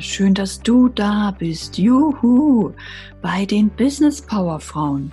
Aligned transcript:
schön, 0.00 0.34
dass 0.34 0.60
du 0.60 0.88
da 0.88 1.34
bist. 1.38 1.78
Juhu! 1.78 2.72
Bei 3.22 3.44
den 3.44 3.68
Business 3.70 4.20
Power 4.20 4.60
Frauen. 4.60 5.12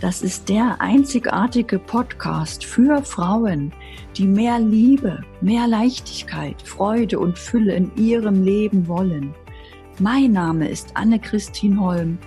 Das 0.00 0.22
ist 0.22 0.48
der 0.48 0.80
einzigartige 0.80 1.78
Podcast 1.78 2.64
für 2.64 3.02
Frauen, 3.02 3.72
die 4.16 4.26
mehr 4.26 4.58
Liebe, 4.58 5.22
mehr 5.40 5.66
Leichtigkeit, 5.66 6.60
Freude 6.62 7.18
und 7.18 7.38
Fülle 7.38 7.74
in 7.74 7.90
ihrem 7.96 8.44
Leben 8.44 8.86
wollen. 8.88 9.34
Mein 9.98 10.32
Name 10.32 10.68
ist 10.68 10.90
Anne-Christine 10.94 11.80
Holm 11.80 12.18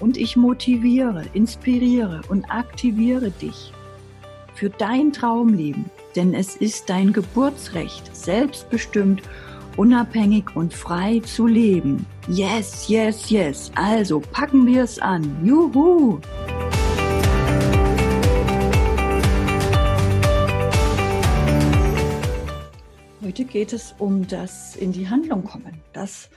und 0.00 0.16
ich 0.16 0.36
motiviere, 0.36 1.24
inspiriere 1.32 2.22
und 2.28 2.44
aktiviere 2.50 3.30
dich 3.30 3.72
für 4.54 4.70
dein 4.70 5.12
Traumleben, 5.12 5.86
denn 6.16 6.34
es 6.34 6.56
ist 6.56 6.90
dein 6.90 7.12
Geburtsrecht, 7.12 8.14
selbstbestimmt 8.14 9.22
unabhängig 9.76 10.54
und 10.54 10.74
frei 10.74 11.20
zu 11.20 11.46
leben. 11.46 12.06
Yes, 12.28 12.88
yes, 12.88 13.30
yes. 13.30 13.72
Also 13.74 14.20
packen 14.20 14.66
wir 14.66 14.84
es 14.84 14.98
an. 14.98 15.44
Juhu! 15.44 16.20
Heute 23.22 23.44
geht 23.44 23.72
es 23.72 23.94
um 23.98 24.26
das 24.26 24.76
in 24.76 24.92
die 24.92 25.08
Handlung 25.08 25.44
kommen. 25.44 25.80
Das 25.92 26.28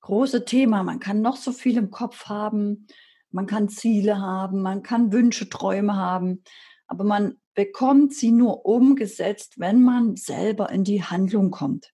große 0.00 0.44
Thema. 0.44 0.82
Man 0.82 0.98
kann 0.98 1.20
noch 1.20 1.36
so 1.36 1.52
viel 1.52 1.76
im 1.76 1.90
Kopf 1.90 2.26
haben. 2.26 2.86
Man 3.30 3.46
kann 3.46 3.68
Ziele 3.68 4.18
haben. 4.18 4.62
Man 4.62 4.82
kann 4.82 5.12
Wünsche, 5.12 5.48
Träume 5.48 5.96
haben. 5.96 6.42
Aber 6.86 7.04
man 7.04 7.36
bekommt 7.54 8.14
sie 8.14 8.32
nur 8.32 8.66
umgesetzt, 8.66 9.54
wenn 9.58 9.82
man 9.82 10.16
selber 10.16 10.70
in 10.70 10.82
die 10.82 11.04
Handlung 11.04 11.50
kommt. 11.50 11.92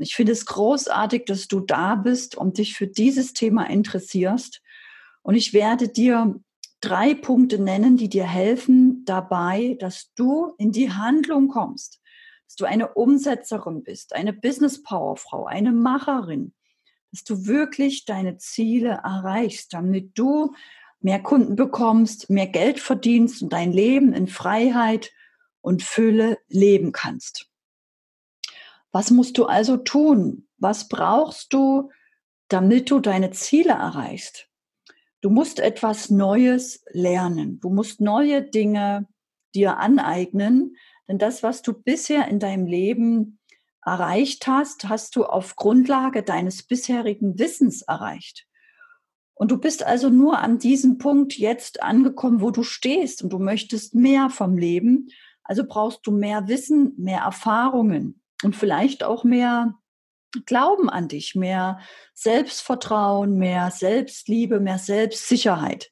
Ich 0.00 0.14
finde 0.14 0.32
es 0.32 0.46
großartig, 0.46 1.26
dass 1.26 1.46
du 1.46 1.60
da 1.60 1.94
bist 1.94 2.34
und 2.34 2.58
dich 2.58 2.74
für 2.74 2.86
dieses 2.86 3.34
Thema 3.34 3.68
interessierst. 3.68 4.62
Und 5.22 5.34
ich 5.34 5.52
werde 5.52 5.88
dir 5.88 6.40
drei 6.80 7.14
Punkte 7.14 7.58
nennen, 7.58 7.98
die 7.98 8.08
dir 8.08 8.24
helfen 8.24 9.04
dabei, 9.04 9.76
dass 9.78 10.12
du 10.14 10.54
in 10.56 10.72
die 10.72 10.90
Handlung 10.90 11.48
kommst, 11.48 12.00
dass 12.46 12.56
du 12.56 12.64
eine 12.64 12.94
Umsetzerin 12.94 13.82
bist, 13.82 14.14
eine 14.14 14.32
Business 14.32 14.82
Powerfrau, 14.82 15.44
eine 15.44 15.72
Macherin, 15.72 16.54
dass 17.12 17.24
du 17.24 17.46
wirklich 17.46 18.06
deine 18.06 18.38
Ziele 18.38 19.00
erreichst, 19.04 19.74
damit 19.74 20.18
du 20.18 20.54
mehr 21.00 21.22
Kunden 21.22 21.56
bekommst, 21.56 22.30
mehr 22.30 22.46
Geld 22.46 22.80
verdienst 22.80 23.42
und 23.42 23.52
dein 23.52 23.72
Leben 23.72 24.14
in 24.14 24.28
Freiheit 24.28 25.10
und 25.60 25.82
Fülle 25.82 26.38
leben 26.48 26.92
kannst. 26.92 27.49
Was 28.92 29.10
musst 29.10 29.38
du 29.38 29.46
also 29.46 29.76
tun? 29.76 30.48
Was 30.58 30.88
brauchst 30.88 31.52
du, 31.52 31.90
damit 32.48 32.90
du 32.90 33.00
deine 33.00 33.30
Ziele 33.30 33.72
erreichst? 33.72 34.48
Du 35.20 35.30
musst 35.30 35.60
etwas 35.60 36.10
Neues 36.10 36.82
lernen. 36.90 37.60
Du 37.60 37.70
musst 37.70 38.00
neue 38.00 38.42
Dinge 38.42 39.06
dir 39.54 39.78
aneignen, 39.78 40.76
denn 41.08 41.18
das, 41.18 41.42
was 41.42 41.62
du 41.62 41.72
bisher 41.72 42.28
in 42.28 42.38
deinem 42.38 42.66
Leben 42.66 43.38
erreicht 43.84 44.46
hast, 44.46 44.88
hast 44.88 45.16
du 45.16 45.24
auf 45.24 45.56
Grundlage 45.56 46.22
deines 46.22 46.62
bisherigen 46.62 47.38
Wissens 47.38 47.82
erreicht. 47.82 48.46
Und 49.34 49.50
du 49.50 49.58
bist 49.58 49.82
also 49.82 50.10
nur 50.10 50.38
an 50.38 50.58
diesem 50.58 50.98
Punkt 50.98 51.38
jetzt 51.38 51.82
angekommen, 51.82 52.40
wo 52.40 52.50
du 52.50 52.62
stehst 52.62 53.22
und 53.22 53.32
du 53.32 53.38
möchtest 53.38 53.94
mehr 53.94 54.30
vom 54.30 54.56
Leben. 54.56 55.08
Also 55.42 55.64
brauchst 55.66 56.06
du 56.06 56.12
mehr 56.12 56.46
Wissen, 56.48 56.94
mehr 56.96 57.20
Erfahrungen 57.20 58.19
und 58.42 58.56
vielleicht 58.56 59.04
auch 59.04 59.24
mehr 59.24 59.74
Glauben 60.46 60.88
an 60.88 61.08
dich, 61.08 61.34
mehr 61.34 61.80
Selbstvertrauen, 62.14 63.36
mehr 63.36 63.70
Selbstliebe, 63.70 64.60
mehr 64.60 64.78
Selbstsicherheit. 64.78 65.90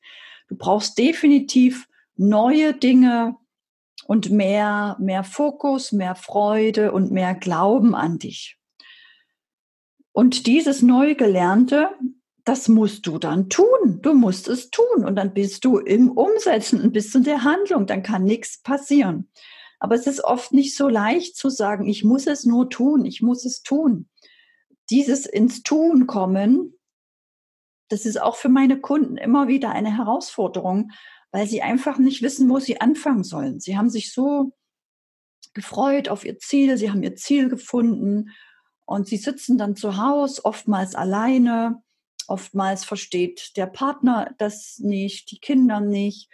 Du 0.49 0.57
brauchst 0.57 0.97
definitiv 0.97 1.89
neue 2.17 2.75
Dinge 2.75 3.37
und 4.07 4.31
mehr, 4.31 4.97
mehr 5.01 5.25
Fokus, 5.25 5.93
mehr 5.93 6.15
Freude 6.15 6.93
und 6.93 7.11
mehr 7.11 7.35
Glauben 7.35 7.95
an 7.95 8.19
dich. 8.19 8.59
Und 10.13 10.47
dieses 10.47 10.83
Neugelernte, 10.83 11.91
das 12.45 12.69
musst 12.69 13.07
du 13.07 13.19
dann 13.19 13.51
tun. 13.51 14.01
Du 14.01 14.15
musst 14.15 14.49
es 14.49 14.71
tun 14.71 15.05
und 15.05 15.17
dann 15.17 15.35
bist 15.35 15.65
du 15.65 15.79
im 15.79 16.11
Umsetzen 16.11 16.81
und 16.81 16.93
bist 16.93 17.15
in 17.15 17.25
der 17.25 17.45
Handlung. 17.45 17.87
Dann 17.87 18.03
kann 18.03 18.25
nichts 18.25 18.63
passieren. 18.63 19.29
Aber 19.79 19.95
es 19.95 20.07
ist 20.07 20.25
oft 20.25 20.53
nicht 20.53 20.77
so 20.77 20.89
leicht 20.89 21.37
zu 21.37 21.51
sagen, 21.51 21.87
ich 21.89 22.05
muss 22.05 22.27
es 22.27 22.45
nur 22.45 22.69
tun, 22.69 23.05
ich 23.05 23.23
muss 23.23 23.45
es 23.45 23.63
tun. 23.63 24.09
Dieses 24.91 25.27
ins 25.27 25.63
Tun 25.63 26.07
kommen, 26.07 26.75
das 27.89 28.05
ist 28.05 28.21
auch 28.21 28.37
für 28.37 28.49
meine 28.49 28.81
Kunden 28.81 29.17
immer 29.17 29.49
wieder 29.49 29.71
eine 29.71 29.97
Herausforderung, 29.97 30.91
weil 31.31 31.47
sie 31.47 31.63
einfach 31.63 31.99
nicht 31.99 32.23
wissen, 32.23 32.49
wo 32.49 32.59
sie 32.59 32.81
anfangen 32.81 33.25
sollen. 33.25 33.61
Sie 33.61 33.77
haben 33.77 33.91
sich 33.91 34.13
so 34.13 34.53
gefreut 35.55 36.09
auf 36.09 36.25
ihr 36.25 36.39
Ziel, 36.39 36.77
sie 36.77 36.91
haben 36.91 37.03
ihr 37.03 37.17
Ziel 37.17 37.49
gefunden 37.49 38.31
und 38.85 39.07
sie 39.07 39.17
sitzen 39.17 39.59
dann 39.59 39.77
zu 39.77 39.97
Hause, 39.97 40.45
oftmals 40.45 40.95
alleine, 40.95 41.83
oftmals 42.27 42.85
versteht 42.85 43.57
der 43.57 43.67
Partner 43.67 44.35
das 44.39 44.79
nicht, 44.79 45.31
die 45.31 45.39
Kinder 45.39 45.81
nicht 45.81 46.31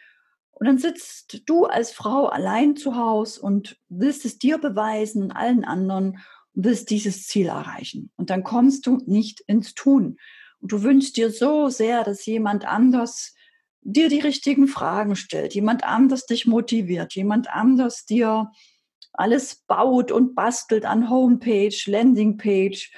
und 0.54 0.66
dann 0.66 0.78
sitzt 0.78 1.42
du 1.46 1.66
als 1.66 1.90
Frau 1.92 2.26
allein 2.26 2.76
zu 2.76 2.96
Hause 2.96 3.40
und 3.40 3.76
willst 3.88 4.24
es 4.24 4.38
dir 4.38 4.58
beweisen 4.58 5.22
und 5.24 5.32
allen 5.32 5.64
anderen 5.64 6.18
und 6.54 6.64
willst 6.64 6.90
dieses 6.90 7.26
Ziel 7.26 7.48
erreichen. 7.48 8.10
Und 8.16 8.30
dann 8.30 8.44
kommst 8.44 8.86
du 8.86 8.98
nicht 9.06 9.40
ins 9.40 9.74
Tun. 9.74 10.18
Und 10.60 10.72
du 10.72 10.82
wünschst 10.82 11.16
dir 11.16 11.30
so 11.30 11.68
sehr, 11.68 12.04
dass 12.04 12.24
jemand 12.24 12.66
anders 12.66 13.34
dir 13.82 14.08
die 14.08 14.20
richtigen 14.20 14.68
Fragen 14.68 15.16
stellt, 15.16 15.54
jemand 15.54 15.84
anders 15.84 16.26
dich 16.26 16.46
motiviert, 16.46 17.14
jemand 17.14 17.50
anders 17.50 18.06
dir 18.06 18.50
alles 19.12 19.56
baut 19.66 20.10
und 20.10 20.34
bastelt 20.34 20.84
an 20.86 21.10
Homepage, 21.10 21.76
Landingpage, 21.86 22.92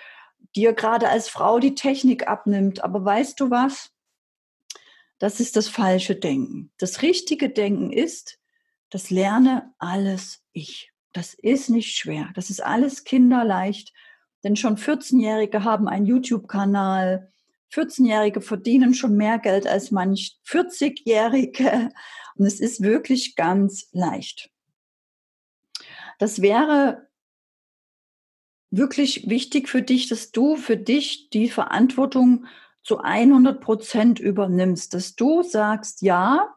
dir 0.55 0.73
gerade 0.75 1.09
als 1.09 1.29
Frau 1.29 1.59
die 1.59 1.75
Technik 1.75 2.29
abnimmt. 2.29 2.85
Aber 2.85 3.05
weißt 3.05 3.41
du 3.41 3.51
was? 3.51 3.91
Das 5.19 5.41
ist 5.41 5.57
das 5.57 5.69
falsche 5.69 6.15
Denken. 6.15 6.71
Das 6.79 7.03
richtige 7.03 7.49
Denken 7.49 7.93
ist, 7.93 8.39
das 8.91 9.11
lerne 9.11 9.73
alles 9.79 10.45
ich. 10.53 10.93
Das 11.13 11.35
ist 11.35 11.71
nicht 11.71 11.97
schwer. 11.97 12.31
Das 12.35 12.51
ist 12.51 12.63
alles 12.63 13.05
kinderleicht. 13.05 13.93
Denn 14.45 14.57
schon 14.57 14.77
14-Jährige 14.77 15.65
haben 15.65 15.89
einen 15.89 16.07
YouTube-Kanal. 16.07 17.33
14-Jährige 17.73 18.41
verdienen 18.41 18.95
schon 18.95 19.17
mehr 19.17 19.39
Geld 19.39 19.67
als 19.67 19.91
manch 19.91 20.39
40-Jährige. 20.47 21.91
Und 22.37 22.47
es 22.47 22.61
ist 22.61 22.83
wirklich 22.83 23.35
ganz 23.35 23.89
leicht. 23.93 24.51
Das 26.19 26.43
wäre 26.43 27.09
wirklich 28.71 29.29
wichtig 29.29 29.69
für 29.69 29.83
dich, 29.83 30.09
dass 30.09 30.33
du 30.33 30.57
für 30.57 30.77
dich 30.77 31.31
die 31.31 31.49
Verantwortung 31.49 32.47
zu 32.87 33.01
100 33.01 33.61
Prozent 33.61 34.21
übernimmst, 34.21 34.95
dass 34.95 35.17
du 35.17 35.43
sagst, 35.43 36.03
ja, 36.03 36.55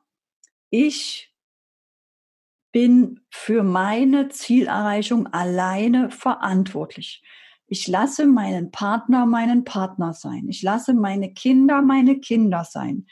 ich 0.70 1.34
bin 2.72 3.22
für 3.32 3.64
meine 3.64 4.30
Zielerreichung 4.30 5.26
alleine 5.26 6.12
verantwortlich. 6.12 7.24
Ich 7.66 7.88
lasse 7.88 8.28
meinen 8.28 8.70
Partner 8.70 9.26
meinen 9.26 9.64
Partner 9.64 10.14
sein. 10.14 10.50
Ich 10.50 10.62
lasse 10.62 10.94
meine 10.94 11.34
Kinder 11.34 11.82
meine 11.82 12.20
Kinder 12.20 12.64
sein. 12.64 13.08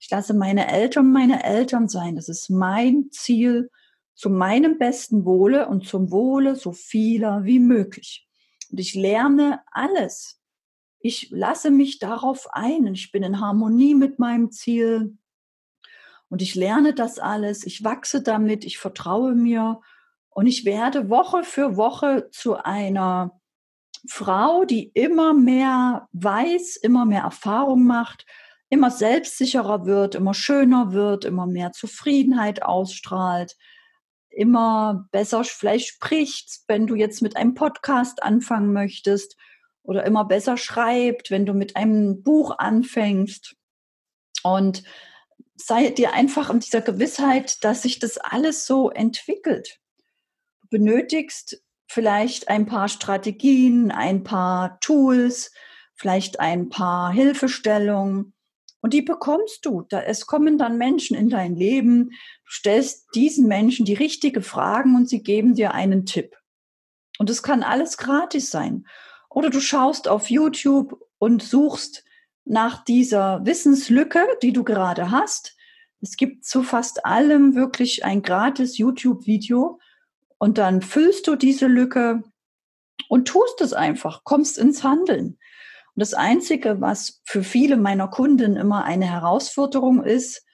Ich 0.00 0.08
lasse 0.08 0.32
meine 0.32 0.66
Eltern 0.68 1.12
meine 1.12 1.44
Eltern 1.44 1.90
sein. 1.90 2.16
Das 2.16 2.30
ist 2.30 2.48
mein 2.48 3.10
Ziel 3.10 3.70
zu 4.14 4.30
meinem 4.30 4.78
besten 4.78 5.26
Wohle 5.26 5.68
und 5.68 5.86
zum 5.86 6.10
Wohle 6.10 6.56
so 6.56 6.72
vieler 6.72 7.44
wie 7.44 7.58
möglich. 7.58 8.26
Und 8.70 8.80
ich 8.80 8.94
lerne 8.94 9.60
alles 9.72 10.41
ich 11.02 11.30
lasse 11.30 11.70
mich 11.70 11.98
darauf 11.98 12.48
ein. 12.52 12.86
Ich 12.94 13.10
bin 13.10 13.24
in 13.24 13.40
Harmonie 13.40 13.94
mit 13.94 14.18
meinem 14.18 14.52
Ziel. 14.52 15.16
Und 16.28 16.42
ich 16.42 16.54
lerne 16.54 16.94
das 16.94 17.18
alles. 17.18 17.66
Ich 17.66 17.82
wachse 17.82 18.22
damit. 18.22 18.64
Ich 18.64 18.78
vertraue 18.78 19.34
mir. 19.34 19.80
Und 20.30 20.46
ich 20.46 20.64
werde 20.64 21.10
Woche 21.10 21.42
für 21.42 21.76
Woche 21.76 22.28
zu 22.30 22.56
einer 22.56 23.38
Frau, 24.08 24.64
die 24.64 24.84
immer 24.94 25.34
mehr 25.34 26.08
weiß, 26.12 26.76
immer 26.76 27.04
mehr 27.04 27.22
Erfahrung 27.22 27.84
macht, 27.84 28.24
immer 28.68 28.90
selbstsicherer 28.90 29.84
wird, 29.84 30.14
immer 30.14 30.34
schöner 30.34 30.92
wird, 30.92 31.24
immer 31.24 31.46
mehr 31.46 31.72
Zufriedenheit 31.72 32.62
ausstrahlt, 32.62 33.56
immer 34.30 35.06
besser 35.12 35.44
vielleicht 35.44 35.88
spricht, 35.88 36.62
wenn 36.68 36.86
du 36.86 36.94
jetzt 36.94 37.22
mit 37.22 37.36
einem 37.36 37.54
Podcast 37.54 38.22
anfangen 38.22 38.72
möchtest 38.72 39.36
oder 39.82 40.04
immer 40.04 40.24
besser 40.24 40.56
schreibt, 40.56 41.30
wenn 41.30 41.46
du 41.46 41.54
mit 41.54 41.76
einem 41.76 42.22
Buch 42.22 42.58
anfängst. 42.58 43.56
Und 44.42 44.82
sei 45.56 45.90
dir 45.90 46.14
einfach 46.14 46.50
in 46.50 46.60
dieser 46.60 46.80
Gewissheit, 46.80 47.62
dass 47.64 47.82
sich 47.82 47.98
das 47.98 48.18
alles 48.18 48.66
so 48.66 48.90
entwickelt. 48.90 49.80
Du 50.62 50.68
benötigst 50.70 51.62
vielleicht 51.88 52.48
ein 52.48 52.66
paar 52.66 52.88
Strategien, 52.88 53.90
ein 53.90 54.24
paar 54.24 54.80
Tools, 54.80 55.52
vielleicht 55.94 56.40
ein 56.40 56.68
paar 56.68 57.12
Hilfestellungen 57.12 58.34
und 58.82 58.92
die 58.92 59.02
bekommst 59.02 59.64
du. 59.64 59.86
Es 59.90 60.26
kommen 60.26 60.58
dann 60.58 60.76
Menschen 60.76 61.16
in 61.16 61.28
dein 61.28 61.54
Leben, 61.54 62.10
du 62.10 62.50
stellst 62.50 63.06
diesen 63.14 63.46
Menschen 63.46 63.86
die 63.86 63.94
richtigen 63.94 64.42
Fragen 64.42 64.96
und 64.96 65.08
sie 65.08 65.22
geben 65.22 65.54
dir 65.54 65.72
einen 65.72 66.04
Tipp. 66.04 66.36
Und 67.18 67.30
es 67.30 67.42
kann 67.42 67.62
alles 67.62 67.96
gratis 67.96 68.50
sein. 68.50 68.86
Oder 69.34 69.50
du 69.50 69.60
schaust 69.60 70.08
auf 70.08 70.30
YouTube 70.30 71.00
und 71.18 71.42
suchst 71.42 72.04
nach 72.44 72.84
dieser 72.84 73.44
Wissenslücke, 73.44 74.20
die 74.42 74.52
du 74.52 74.64
gerade 74.64 75.10
hast. 75.10 75.56
Es 76.00 76.16
gibt 76.16 76.44
zu 76.44 76.62
fast 76.62 77.06
allem 77.06 77.54
wirklich 77.54 78.04
ein 78.04 78.22
gratis 78.22 78.78
YouTube-Video 78.78 79.78
und 80.38 80.58
dann 80.58 80.82
füllst 80.82 81.28
du 81.28 81.36
diese 81.36 81.68
Lücke 81.68 82.24
und 83.08 83.28
tust 83.28 83.60
es 83.60 83.72
einfach, 83.72 84.24
kommst 84.24 84.58
ins 84.58 84.82
Handeln. 84.82 85.38
Und 85.94 86.00
das 86.00 86.14
Einzige, 86.14 86.80
was 86.80 87.20
für 87.24 87.44
viele 87.44 87.76
meiner 87.76 88.08
Kunden 88.08 88.56
immer 88.56 88.84
eine 88.84 89.06
Herausforderung 89.06 90.02
ist, 90.02 90.44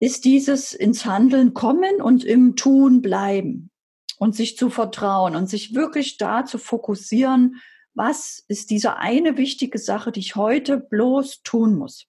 ist 0.00 0.24
dieses 0.24 0.74
ins 0.74 1.04
Handeln 1.04 1.54
kommen 1.54 2.02
und 2.02 2.24
im 2.24 2.56
Tun 2.56 3.00
bleiben 3.00 3.70
und 4.18 4.34
sich 4.34 4.56
zu 4.56 4.70
vertrauen 4.70 5.36
und 5.36 5.48
sich 5.48 5.74
wirklich 5.74 6.16
da 6.16 6.44
zu 6.44 6.58
fokussieren, 6.58 7.60
was 7.96 8.44
ist 8.46 8.70
diese 8.70 8.98
eine 8.98 9.36
wichtige 9.36 9.78
Sache, 9.78 10.12
die 10.12 10.20
ich 10.20 10.36
heute 10.36 10.78
bloß 10.78 11.42
tun 11.42 11.76
muss. 11.76 12.06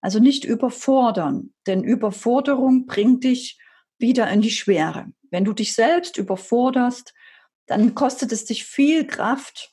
Also 0.00 0.18
nicht 0.18 0.44
überfordern, 0.44 1.52
denn 1.66 1.84
Überforderung 1.84 2.86
bringt 2.86 3.24
dich 3.24 3.58
wieder 3.98 4.28
in 4.28 4.40
die 4.40 4.50
Schwere. 4.50 5.12
Wenn 5.30 5.44
du 5.44 5.52
dich 5.52 5.74
selbst 5.74 6.16
überforderst, 6.16 7.14
dann 7.66 7.94
kostet 7.94 8.32
es 8.32 8.44
dich 8.44 8.64
viel 8.64 9.06
Kraft, 9.06 9.72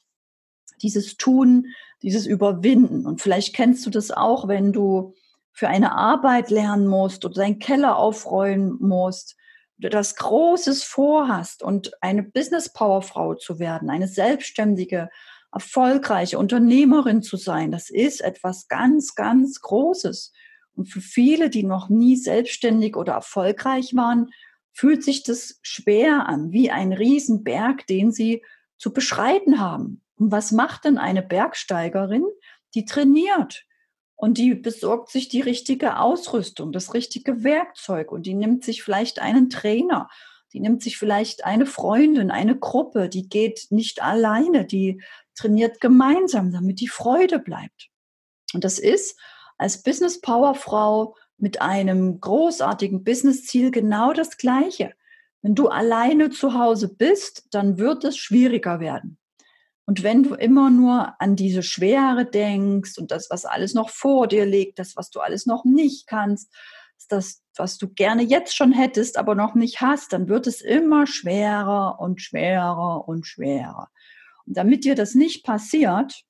dieses 0.84 1.18
Tun, 1.18 1.68
dieses 2.04 2.28
Überwinden. 2.28 3.08
Und 3.08 3.22
vielleicht 3.22 3.56
kennst 3.56 3.86
du 3.86 3.90
das 3.90 4.12
auch, 4.12 4.48
wenn 4.48 4.72
du 4.72 5.16
für 5.52 5.70
eine 5.70 5.94
Arbeit 5.94 6.52
lernen 6.52 6.86
musst 6.86 7.26
oder 7.26 7.34
deinen 7.34 7.58
Keller 7.58 7.98
aufräumen 7.98 8.78
musst, 8.80 9.36
du 9.80 9.90
das 9.90 10.16
Großes 10.16 10.84
vorhast 10.84 11.64
und 11.64 11.92
eine 12.04 12.22
Business 12.22 12.72
Powerfrau 12.72 13.34
zu 13.34 13.58
werden, 13.58 13.90
eine 13.90 14.08
selbstständige, 14.08 15.10
erfolgreiche 15.52 16.38
Unternehmerin 16.38 17.22
zu 17.22 17.38
sein, 17.38 17.72
das 17.72 17.90
ist 17.90 18.22
etwas 18.22 18.68
ganz, 18.68 19.16
ganz 19.16 19.62
Großes. 19.62 20.34
Und 20.74 20.86
für 20.88 21.02
viele, 21.02 21.50
die 21.50 21.64
noch 21.64 21.90
nie 21.90 22.16
selbstständig 22.16 22.96
oder 22.96 23.14
erfolgreich 23.14 23.96
waren, 23.96 24.30
fühlt 24.74 25.04
sich 25.04 25.24
das 25.24 25.60
schwer 25.64 26.28
an, 26.28 26.52
wie 26.52 26.70
ein 26.70 26.94
Riesenberg, 26.94 27.88
den 27.88 28.12
sie 28.12 28.44
zu 28.78 28.94
beschreiten 28.94 29.60
haben. 29.60 30.04
Und 30.18 30.32
was 30.32 30.52
macht 30.52 30.86
denn 30.86 31.00
eine 31.00 31.24
Bergsteigerin? 31.24 32.26
Die 32.76 32.86
trainiert 32.86 33.66
und 34.16 34.38
die 34.38 34.54
besorgt 34.54 35.10
sich 35.10 35.30
die 35.30 35.42
richtige 35.42 36.00
Ausrüstung, 36.00 36.72
das 36.72 36.94
richtige 36.94 37.44
Werkzeug 37.44 38.12
und 38.12 38.26
die 38.26 38.34
nimmt 38.34 38.64
sich 38.64 38.84
vielleicht 38.84 39.20
einen 39.20 39.50
Trainer, 39.50 40.10
die 40.54 40.60
nimmt 40.60 40.82
sich 40.82 40.98
vielleicht 40.98 41.46
eine 41.46 41.66
Freundin, 41.66 42.32
eine 42.32 42.58
Gruppe, 42.58 43.10
die 43.10 43.28
geht 43.30 43.68
nicht 43.70 44.02
alleine, 44.02 44.66
die 44.66 45.02
trainiert 45.36 45.82
gemeinsam, 45.82 46.52
damit 46.52 46.80
die 46.80 46.88
Freude 46.88 47.40
bleibt. 47.40 47.90
Und 48.54 48.64
das 48.64 48.80
ist 48.80 49.20
als 49.58 49.84
Business 49.84 50.22
Power 50.22 50.56
Frau 50.56 51.16
mit 51.38 51.62
einem 51.62 52.20
großartigen 52.20 53.04
Business-Ziel 53.04 53.72
genau 53.72 54.14
das 54.14 54.38
Gleiche. 54.38 54.94
Wenn 55.42 55.56
du 55.56 55.68
alleine 55.68 56.30
zu 56.30 56.54
Hause 56.54 56.94
bist, 56.94 57.48
dann 57.52 57.78
wird 57.78 58.04
es 58.04 58.18
schwieriger 58.18 58.80
werden. 58.80 59.18
Und 59.86 60.04
wenn 60.04 60.24
du 60.24 60.34
immer 60.34 60.70
nur 60.70 61.20
an 61.22 61.36
diese 61.36 61.64
Schwere 61.64 62.26
denkst 62.26 62.98
und 62.98 63.12
das, 63.12 63.30
was 63.30 63.46
alles 63.46 63.74
noch 63.74 63.90
vor 63.90 64.28
dir 64.28 64.46
liegt, 64.46 64.80
das, 64.80 64.98
was 64.98 65.10
du 65.10 65.22
alles 65.22 65.46
noch 65.46 65.64
nicht 65.64 66.08
kannst, 66.08 66.54
das, 67.08 67.44
was 67.56 67.78
du 67.78 67.88
gerne 67.90 68.24
jetzt 68.24 68.56
schon 68.56 68.72
hättest, 68.72 69.18
aber 69.18 69.36
noch 69.36 69.56
nicht 69.56 69.82
hast, 69.82 70.14
dann 70.14 70.28
wird 70.28 70.48
es 70.48 70.62
immer 70.62 71.06
schwerer 71.06 72.00
und 72.00 72.22
schwerer 72.22 73.08
und 73.08 73.28
schwerer. 73.28 73.90
Und 74.46 74.58
damit 74.58 74.84
dir 74.84 74.96
das 74.96 75.14
nicht 75.14 75.46
passiert, 75.46 76.24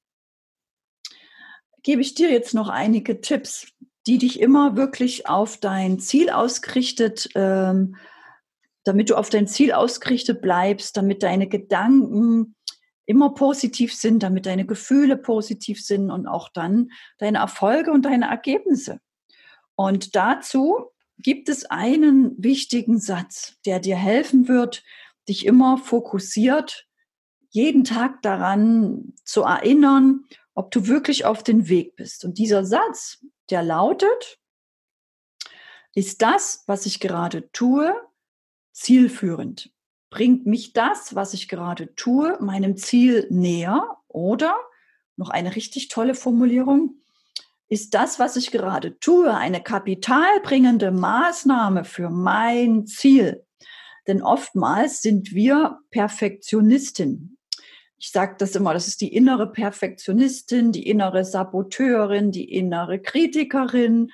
gebe 1.83 2.01
ich 2.01 2.15
dir 2.15 2.31
jetzt 2.31 2.53
noch 2.53 2.69
einige 2.69 3.21
Tipps, 3.21 3.67
die 4.07 4.17
dich 4.17 4.39
immer 4.39 4.75
wirklich 4.75 5.27
auf 5.27 5.57
dein 5.57 5.99
Ziel 5.99 6.29
ausgerichtet, 6.29 7.29
ähm, 7.35 7.95
damit 8.83 9.09
du 9.09 9.15
auf 9.15 9.29
dein 9.29 9.47
Ziel 9.47 9.73
ausgerichtet 9.73 10.41
bleibst, 10.41 10.97
damit 10.97 11.23
deine 11.23 11.47
Gedanken 11.47 12.55
immer 13.05 13.33
positiv 13.33 13.93
sind, 13.95 14.23
damit 14.23 14.45
deine 14.45 14.65
Gefühle 14.65 15.17
positiv 15.17 15.83
sind 15.83 16.11
und 16.11 16.27
auch 16.27 16.49
dann 16.49 16.89
deine 17.19 17.37
Erfolge 17.39 17.91
und 17.91 18.03
deine 18.03 18.27
Ergebnisse. 18.27 18.99
Und 19.77 20.15
dazu 20.15 20.89
gibt 21.19 21.49
es 21.49 21.65
einen 21.65 22.33
wichtigen 22.43 22.99
Satz, 22.99 23.57
der 23.63 23.79
dir 23.79 23.95
helfen 23.95 24.47
wird, 24.47 24.83
dich 25.29 25.45
immer 25.45 25.77
fokussiert, 25.77 26.87
jeden 27.49 27.83
Tag 27.83 28.23
daran 28.23 29.13
zu 29.23 29.43
erinnern, 29.43 30.25
ob 30.55 30.71
du 30.71 30.87
wirklich 30.87 31.25
auf 31.25 31.43
den 31.43 31.69
Weg 31.69 31.95
bist. 31.95 32.25
Und 32.25 32.39
dieser 32.39 32.65
Satz, 32.65 33.23
der 33.51 33.61
lautet, 33.61 34.39
ist 35.93 36.23
das, 36.23 36.63
was 36.65 36.87
ich 36.87 36.99
gerade 36.99 37.51
tue, 37.51 37.95
zielführend? 38.71 39.71
Bringt 40.09 40.47
mich 40.47 40.73
das, 40.73 41.13
was 41.13 41.35
ich 41.35 41.47
gerade 41.47 41.93
tue, 41.93 42.35
meinem 42.41 42.77
Ziel 42.77 43.27
näher? 43.29 43.97
Oder, 44.07 44.57
noch 45.17 45.29
eine 45.29 45.55
richtig 45.55 45.89
tolle 45.89 46.15
Formulierung, 46.15 46.95
ist 47.69 47.93
das, 47.93 48.19
was 48.19 48.35
ich 48.37 48.51
gerade 48.51 48.97
tue, 48.99 49.33
eine 49.33 49.61
kapitalbringende 49.61 50.91
Maßnahme 50.91 51.83
für 51.83 52.09
mein 52.09 52.85
Ziel? 52.85 53.45
Denn 54.07 54.21
oftmals 54.21 55.01
sind 55.01 55.33
wir 55.33 55.79
Perfektionistin. 55.91 57.37
Ich 57.97 58.11
sage 58.11 58.35
das 58.37 58.55
immer, 58.55 58.73
das 58.73 58.87
ist 58.87 59.01
die 59.01 59.13
innere 59.13 59.51
Perfektionistin, 59.51 60.71
die 60.71 60.87
innere 60.87 61.25
Saboteurin, 61.25 62.31
die 62.31 62.49
innere 62.53 63.01
Kritikerin. 63.01 64.11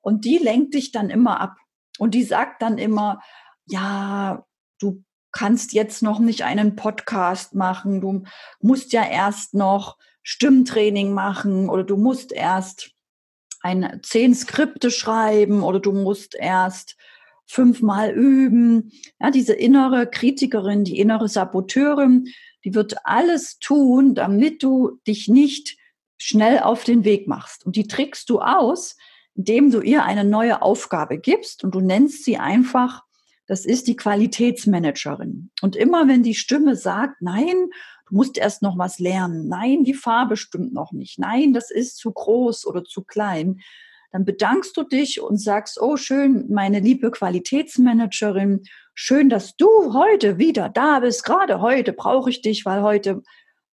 Und 0.00 0.24
die 0.24 0.38
lenkt 0.38 0.74
dich 0.74 0.90
dann 0.90 1.10
immer 1.10 1.40
ab. 1.40 1.56
Und 1.98 2.14
die 2.14 2.24
sagt 2.24 2.62
dann 2.62 2.78
immer, 2.78 3.20
ja, 3.66 4.44
du 4.80 5.04
kannst 5.30 5.72
jetzt 5.72 6.02
noch 6.02 6.18
nicht 6.18 6.42
einen 6.42 6.74
Podcast 6.74 7.54
machen, 7.54 8.00
du 8.00 8.24
musst 8.60 8.92
ja 8.92 9.04
erst 9.04 9.54
noch 9.54 9.98
Stimmtraining 10.30 11.14
machen 11.14 11.70
oder 11.70 11.84
du 11.84 11.96
musst 11.96 12.32
erst 12.32 12.90
ein, 13.62 13.98
zehn 14.02 14.34
Skripte 14.34 14.90
schreiben 14.90 15.62
oder 15.62 15.80
du 15.80 15.92
musst 15.92 16.34
erst 16.34 16.98
fünfmal 17.46 18.10
üben. 18.10 18.92
Ja, 19.18 19.30
diese 19.30 19.54
innere 19.54 20.06
Kritikerin, 20.06 20.84
die 20.84 20.98
innere 20.98 21.28
Saboteurin, 21.28 22.28
die 22.62 22.74
wird 22.74 23.06
alles 23.06 23.58
tun, 23.58 24.14
damit 24.14 24.62
du 24.62 25.00
dich 25.06 25.28
nicht 25.28 25.78
schnell 26.18 26.58
auf 26.58 26.84
den 26.84 27.04
Weg 27.04 27.26
machst. 27.26 27.64
Und 27.64 27.76
die 27.76 27.88
trickst 27.88 28.28
du 28.28 28.40
aus, 28.40 28.98
indem 29.34 29.70
du 29.70 29.80
ihr 29.80 30.04
eine 30.04 30.24
neue 30.24 30.60
Aufgabe 30.60 31.16
gibst 31.16 31.64
und 31.64 31.74
du 31.74 31.80
nennst 31.80 32.24
sie 32.24 32.36
einfach 32.36 33.02
das 33.48 33.64
ist 33.64 33.88
die 33.88 33.96
Qualitätsmanagerin. 33.96 35.50
Und 35.62 35.74
immer 35.74 36.06
wenn 36.06 36.22
die 36.22 36.34
Stimme 36.34 36.76
sagt, 36.76 37.22
nein, 37.22 37.70
du 38.08 38.16
musst 38.16 38.38
erst 38.38 38.62
noch 38.62 38.78
was 38.78 38.98
lernen, 38.98 39.48
nein, 39.48 39.84
die 39.84 39.94
Farbe 39.94 40.36
stimmt 40.36 40.72
noch 40.72 40.92
nicht, 40.92 41.18
nein, 41.18 41.52
das 41.52 41.70
ist 41.70 41.96
zu 41.96 42.12
groß 42.12 42.66
oder 42.66 42.84
zu 42.84 43.02
klein, 43.02 43.60
dann 44.10 44.24
bedankst 44.24 44.76
du 44.76 44.84
dich 44.84 45.20
und 45.20 45.38
sagst, 45.38 45.80
oh 45.80 45.96
schön, 45.96 46.46
meine 46.50 46.80
liebe 46.80 47.10
Qualitätsmanagerin, 47.10 48.62
schön, 48.94 49.28
dass 49.28 49.56
du 49.56 49.68
heute 49.92 50.38
wieder 50.38 50.70
da 50.70 51.00
bist. 51.00 51.24
Gerade 51.24 51.60
heute 51.60 51.92
brauche 51.92 52.30
ich 52.30 52.40
dich, 52.40 52.64
weil 52.64 52.82
heute 52.82 53.22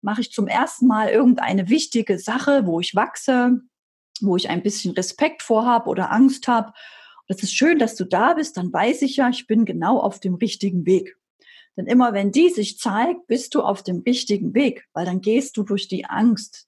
mache 0.01 0.21
ich 0.21 0.31
zum 0.31 0.47
ersten 0.47 0.85
Mal 0.85 1.09
irgendeine 1.09 1.67
wichtige 1.67 2.19
Sache, 2.19 2.67
wo 2.67 2.79
ich 2.79 2.95
wachse, 2.95 3.61
wo 4.21 4.35
ich 4.35 4.49
ein 4.49 4.61
bisschen 4.61 4.93
Respekt 4.93 5.41
vorhabe 5.41 5.89
oder 5.89 6.11
Angst 6.11 6.47
habe 6.47 6.73
das 7.29 7.43
ist 7.43 7.53
schön, 7.53 7.77
dass 7.77 7.95
du 7.95 8.05
da 8.05 8.33
bist, 8.33 8.57
dann 8.57 8.73
weiß 8.73 9.03
ich 9.03 9.17
ja, 9.17 9.29
ich 9.29 9.45
bin 9.45 9.63
genau 9.63 9.99
auf 9.99 10.19
dem 10.19 10.33
richtigen 10.33 10.87
Weg. 10.87 11.15
Denn 11.79 11.87
immer 11.87 12.11
wenn 12.11 12.33
die 12.33 12.49
sich 12.49 12.77
zeigt, 12.77 13.25
bist 13.27 13.55
du 13.55 13.61
auf 13.61 13.83
dem 13.83 13.99
richtigen 14.05 14.53
Weg, 14.53 14.85
weil 14.91 15.05
dann 15.05 15.21
gehst 15.21 15.55
du 15.55 15.63
durch 15.63 15.87
die 15.87 16.03
Angst, 16.03 16.67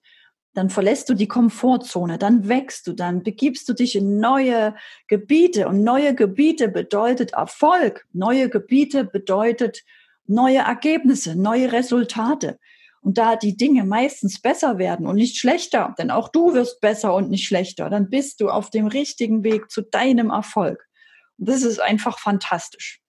dann 0.54 0.70
verlässt 0.70 1.10
du 1.10 1.12
die 1.12 1.28
Komfortzone, 1.28 2.16
dann 2.16 2.48
wächst 2.48 2.86
du, 2.86 2.94
dann 2.94 3.22
begibst 3.22 3.68
du 3.68 3.74
dich 3.74 3.94
in 3.94 4.20
neue 4.20 4.74
Gebiete 5.08 5.68
und 5.68 5.84
neue 5.84 6.14
Gebiete 6.14 6.70
bedeutet 6.70 7.34
Erfolg, 7.34 8.06
neue 8.14 8.48
Gebiete 8.48 9.04
bedeutet 9.04 9.82
neue 10.26 10.60
Ergebnisse, 10.60 11.36
neue 11.36 11.72
Resultate. 11.72 12.58
Und 13.02 13.18
da 13.18 13.36
die 13.36 13.54
Dinge 13.54 13.84
meistens 13.84 14.40
besser 14.40 14.78
werden 14.78 15.06
und 15.06 15.16
nicht 15.16 15.36
schlechter, 15.36 15.94
denn 15.98 16.10
auch 16.10 16.30
du 16.30 16.54
wirst 16.54 16.80
besser 16.80 17.14
und 17.14 17.28
nicht 17.28 17.46
schlechter, 17.46 17.90
dann 17.90 18.08
bist 18.08 18.40
du 18.40 18.48
auf 18.48 18.70
dem 18.70 18.86
richtigen 18.86 19.44
Weg 19.44 19.70
zu 19.70 19.82
deinem 19.82 20.30
Erfolg. 20.30 20.88
Und 21.36 21.50
das 21.50 21.64
ist 21.64 21.82
einfach 21.82 22.18
fantastisch. 22.18 23.02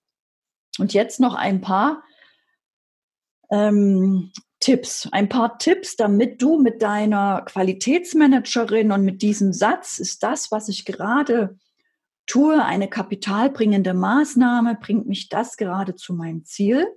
Und 0.80 0.94
jetzt 0.94 1.20
noch 1.20 1.36
ein 1.36 1.62
paar 1.62 2.04
ähm, 3.52 4.32
Tipps, 4.60 5.10
ein 5.12 5.30
paar 5.30 5.58
Tipps, 5.58 5.96
damit 5.96 6.42
du 6.42 6.58
mit 6.58 6.82
deiner 6.82 7.42
Qualitätsmanagerin 7.42 8.92
und 8.92 9.04
mit 9.04 9.22
diesem 9.22 9.54
Satz 9.54 10.00
ist 10.00 10.24
das, 10.24 10.52
was 10.52 10.70
ich 10.70 10.86
gerade 10.86 11.58
tue, 12.26 12.64
eine 12.64 12.90
kapitalbringende 12.90 13.94
Maßnahme, 13.94 14.78
bringt 14.82 15.08
mich 15.08 15.30
das 15.30 15.58
gerade 15.58 15.96
zu 15.96 16.14
meinem 16.14 16.46
Ziel, 16.46 16.88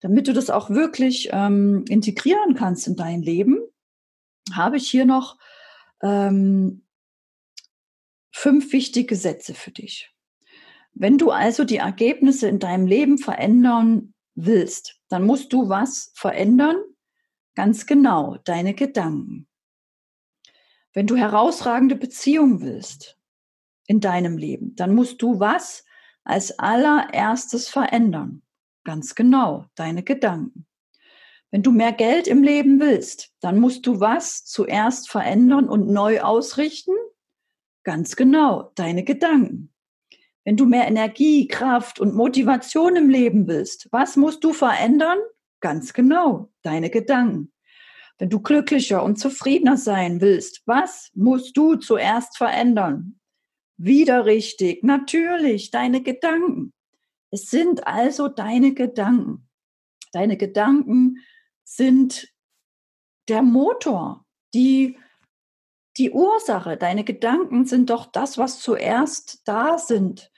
damit 0.00 0.26
du 0.28 0.32
das 0.32 0.50
auch 0.50 0.70
wirklich 0.70 1.30
ähm, 1.32 1.84
integrieren 1.88 2.54
kannst 2.54 2.86
in 2.88 2.96
dein 2.96 3.22
Leben, 3.22 3.60
habe 4.52 4.76
ich 4.76 4.90
hier 4.90 5.04
noch 5.04 5.38
ähm, 6.02 6.84
fünf 8.32 8.72
wichtige 8.72 9.16
Sätze 9.16 9.54
für 9.54 9.70
dich. 9.70 10.12
Wenn 10.98 11.18
du 11.18 11.30
also 11.30 11.64
die 11.64 11.76
Ergebnisse 11.76 12.48
in 12.48 12.58
deinem 12.58 12.86
Leben 12.86 13.18
verändern 13.18 14.14
willst, 14.34 14.98
dann 15.10 15.24
musst 15.24 15.52
du 15.52 15.68
was 15.68 16.10
verändern? 16.14 16.76
Ganz 17.54 17.84
genau, 17.84 18.38
deine 18.44 18.72
Gedanken. 18.72 19.46
Wenn 20.94 21.06
du 21.06 21.14
herausragende 21.14 21.96
Beziehungen 21.96 22.62
willst 22.62 23.18
in 23.86 24.00
deinem 24.00 24.38
Leben, 24.38 24.74
dann 24.74 24.94
musst 24.94 25.20
du 25.20 25.38
was 25.38 25.84
als 26.24 26.58
allererstes 26.58 27.68
verändern? 27.68 28.40
Ganz 28.82 29.14
genau, 29.14 29.66
deine 29.74 30.02
Gedanken. 30.02 30.66
Wenn 31.50 31.62
du 31.62 31.72
mehr 31.72 31.92
Geld 31.92 32.26
im 32.26 32.42
Leben 32.42 32.80
willst, 32.80 33.34
dann 33.40 33.60
musst 33.60 33.86
du 33.86 34.00
was 34.00 34.46
zuerst 34.46 35.10
verändern 35.10 35.68
und 35.68 35.88
neu 35.88 36.22
ausrichten? 36.22 36.94
Ganz 37.84 38.16
genau, 38.16 38.72
deine 38.76 39.04
Gedanken. 39.04 39.75
Wenn 40.46 40.56
du 40.56 40.64
mehr 40.64 40.86
Energie, 40.86 41.48
Kraft 41.48 41.98
und 41.98 42.14
Motivation 42.14 42.94
im 42.94 43.10
Leben 43.10 43.48
willst, 43.48 43.88
was 43.90 44.14
musst 44.14 44.44
du 44.44 44.52
verändern? 44.52 45.18
Ganz 45.58 45.92
genau, 45.92 46.52
deine 46.62 46.88
Gedanken. 46.88 47.52
Wenn 48.18 48.30
du 48.30 48.40
glücklicher 48.40 49.02
und 49.02 49.18
zufriedener 49.18 49.76
sein 49.76 50.20
willst, 50.20 50.62
was 50.64 51.10
musst 51.14 51.56
du 51.56 51.74
zuerst 51.74 52.38
verändern? 52.38 53.18
Wieder 53.76 54.24
richtig, 54.24 54.84
natürlich, 54.84 55.72
deine 55.72 56.00
Gedanken. 56.00 56.72
Es 57.32 57.50
sind 57.50 57.84
also 57.84 58.28
deine 58.28 58.72
Gedanken. 58.72 59.48
Deine 60.12 60.36
Gedanken 60.36 61.16
sind 61.64 62.32
der 63.26 63.42
Motor, 63.42 64.24
die, 64.54 64.96
die 65.96 66.12
Ursache. 66.12 66.76
Deine 66.76 67.02
Gedanken 67.02 67.66
sind 67.66 67.90
doch 67.90 68.06
das, 68.06 68.38
was 68.38 68.60
zuerst 68.60 69.42
da 69.44 69.76
sind. 69.78 70.30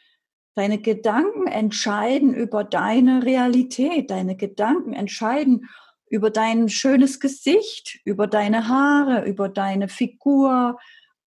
Deine 0.59 0.79
Gedanken 0.79 1.47
entscheiden 1.47 2.35
über 2.35 2.65
deine 2.65 3.25
Realität. 3.25 4.11
Deine 4.11 4.35
Gedanken 4.35 4.93
entscheiden 4.93 5.69
über 6.11 6.31
dein 6.31 6.69
schönes 6.69 7.21
Gesicht, 7.21 8.01
über 8.05 8.27
deine 8.27 8.67
Haare, 8.67 9.25
über 9.25 9.49
deine 9.49 9.87
Figur. 9.87 10.77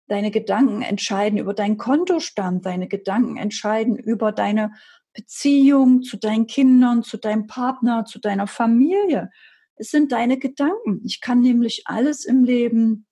Deine 0.09 0.31
Gedanken 0.31 0.81
entscheiden 0.81 1.39
über 1.39 1.53
deinen 1.53 1.77
Kontostand. 1.77 2.65
Deine 2.65 2.89
Gedanken 2.89 3.37
entscheiden 3.37 3.95
über 3.95 4.33
deine 4.33 4.73
Beziehung 5.13 6.03
zu 6.03 6.17
deinen 6.17 6.45
Kindern, 6.45 7.01
zu 7.01 7.15
deinem 7.15 7.47
Partner, 7.47 8.03
zu 8.03 8.19
deiner 8.19 8.47
Familie. 8.47 9.29
Es 9.75 9.91
sind 9.91 10.11
deine 10.11 10.39
Gedanken. 10.39 11.03
Ich 11.05 11.21
kann 11.21 11.39
nämlich 11.39 11.83
alles 11.85 12.25
im 12.25 12.43
Leben 12.43 13.07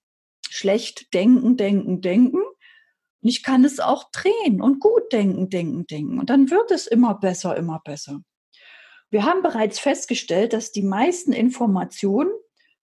schlecht 0.49 1.13
denken, 1.13 1.55
denken, 1.55 2.01
denken. 2.01 2.41
Ich 3.21 3.43
kann 3.43 3.65
es 3.65 3.79
auch 3.79 4.11
drehen 4.11 4.61
und 4.61 4.79
gut 4.79 5.11
denken, 5.11 5.49
denken, 5.49 5.85
denken. 5.87 6.19
Und 6.19 6.29
dann 6.29 6.49
wird 6.49 6.71
es 6.71 6.87
immer 6.87 7.15
besser, 7.15 7.57
immer 7.57 7.81
besser. 7.83 8.21
Wir 9.09 9.25
haben 9.25 9.41
bereits 9.41 9.79
festgestellt, 9.79 10.53
dass 10.53 10.71
die 10.71 10.83
meisten 10.83 11.33
Informationen 11.33 12.31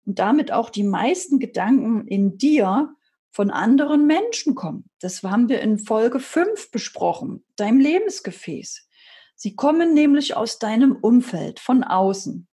und 0.06 0.20
damit 0.20 0.52
auch 0.52 0.70
die 0.70 0.84
meisten 0.84 1.40
Gedanken 1.40 2.08
in 2.08 2.38
dir 2.38 2.96
von 3.32 3.52
anderen 3.52 4.08
Menschen 4.08 4.56
kommen. 4.56 4.90
Das 5.00 5.22
haben 5.24 5.50
wir 5.50 5.62
in 5.62 5.78
Folge 5.78 6.20
5 6.20 6.72
besprochen, 6.72 7.44
deinem 7.56 7.80
Lebensgefäß. 7.80 8.88
Sie 9.36 9.56
kommen 9.56 9.94
nämlich 9.94 10.36
aus 10.36 10.60
deinem 10.60 10.96
Umfeld, 10.96 11.60
von 11.60 11.84
außen. 11.84 12.48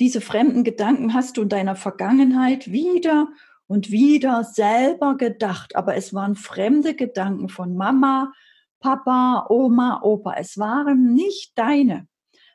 Diese 0.00 0.20
fremden 0.20 0.64
Gedanken 0.64 1.14
hast 1.14 1.36
du 1.36 1.42
in 1.42 1.48
deiner 1.48 1.76
Vergangenheit 1.76 2.70
wieder 2.70 3.28
und 3.66 3.90
wieder 3.90 4.44
selber 4.44 5.16
gedacht, 5.16 5.76
aber 5.76 5.96
es 5.96 6.14
waren 6.14 6.36
fremde 6.36 6.94
Gedanken 6.94 7.48
von 7.48 7.76
Mama, 7.76 8.32
Papa, 8.80 9.46
Oma, 9.48 10.00
Opa. 10.02 10.34
Es 10.34 10.58
waren 10.58 11.14
nicht 11.14 11.58
deine. 11.58 12.06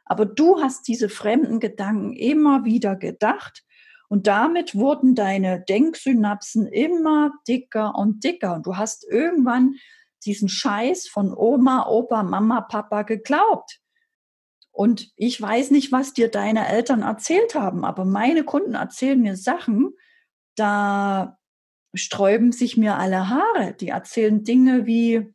Aber 0.06 0.26
du 0.26 0.62
hast 0.62 0.88
diese 0.88 1.10
fremden 1.10 1.60
Gedanken 1.60 2.14
immer 2.14 2.66
wieder 2.66 2.96
gedacht 2.96 3.64
und 4.12 4.28
damit 4.28 4.76
wurden 4.76 5.16
deine 5.16 5.62
Denksynapsen 5.62 6.68
immer 6.68 7.32
dicker 7.48 7.96
und 7.96 8.24
dicker 8.26 8.56
und 8.56 8.66
du 8.66 8.76
hast 8.76 9.06
irgendwann 9.10 9.76
diesen 10.26 10.50
Scheiß 10.50 11.08
von 11.08 11.34
Oma, 11.34 11.88
Opa, 11.88 12.22
Mama, 12.24 12.60
Papa 12.60 13.04
geglaubt. 13.04 13.80
Und 14.72 15.12
ich 15.16 15.42
weiß 15.42 15.72
nicht, 15.72 15.92
was 15.92 16.14
dir 16.14 16.30
deine 16.30 16.68
Eltern 16.68 17.04
erzählt 17.04 17.56
haben, 17.56 17.86
aber 17.86 18.04
meine 18.04 18.44
Kunden 18.44 18.76
erzählen 18.76 19.20
mir 19.20 19.38
Sachen, 19.38 19.92
da 20.56 21.38
sträuben 21.94 22.52
sich 22.52 22.78
mir 22.78 22.98
alle 22.98 23.30
Haare. 23.30 23.76
Die 23.80 23.90
erzählen 23.90 24.44
Dinge 24.44 24.86
wie, 24.86 25.34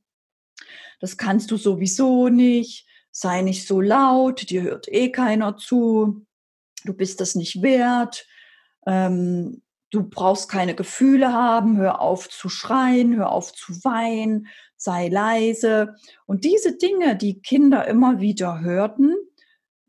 das 1.01 1.17
kannst 1.17 1.51
du 1.51 1.57
sowieso 1.57 2.29
nicht, 2.29 2.87
sei 3.11 3.43
nicht 3.43 3.67
so 3.67 3.81
laut, 3.81 4.51
dir 4.51 4.63
hört 4.63 4.89
eh 4.89 5.11
keiner 5.11 5.57
zu, 5.57 6.27
du 6.85 6.95
bist 6.95 7.21
das 7.21 7.35
nicht 7.35 7.63
wert, 7.63 8.27
ähm, 8.87 9.63
du 9.91 10.03
brauchst 10.09 10.49
keine 10.49 10.75
Gefühle 10.75 11.33
haben, 11.33 11.77
hör 11.77 12.01
auf 12.01 12.29
zu 12.29 12.49
schreien, 12.49 13.17
hör 13.17 13.31
auf 13.31 13.53
zu 13.53 13.73
weinen, 13.85 14.49
sei 14.77 15.09
leise. 15.09 15.95
Und 16.27 16.45
diese 16.45 16.77
Dinge, 16.77 17.17
die 17.17 17.41
Kinder 17.41 17.87
immer 17.87 18.21
wieder 18.21 18.61
hörten, 18.61 19.15